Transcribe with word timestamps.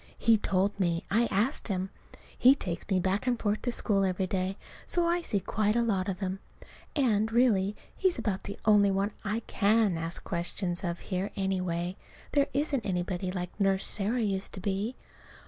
He 0.17 0.35
told 0.35 0.79
me. 0.79 1.05
I 1.11 1.27
asked 1.27 1.67
him. 1.67 1.91
He 2.35 2.55
takes 2.55 2.89
me 2.89 2.99
back 2.99 3.27
and 3.27 3.39
forth 3.39 3.61
to 3.61 3.71
school 3.71 4.03
every 4.03 4.25
day, 4.25 4.57
so 4.87 5.05
I 5.05 5.21
see 5.21 5.39
quite 5.39 5.75
a 5.75 5.83
lot 5.83 6.09
of 6.09 6.21
him. 6.21 6.39
And, 6.95 7.31
really, 7.31 7.75
he's 7.95 8.17
about 8.17 8.45
the 8.45 8.57
only 8.65 8.89
one 8.89 9.11
I 9.23 9.41
can 9.41 9.99
ask 9.99 10.23
questions 10.23 10.83
of 10.83 10.99
here, 11.13 11.29
anyway. 11.35 11.97
There 12.31 12.47
isn't 12.51 12.83
anybody 12.83 13.31
like 13.31 13.51
Nurse 13.59 13.85
Sarah 13.85 14.23
used 14.23 14.53
to 14.55 14.59
be. 14.59 14.95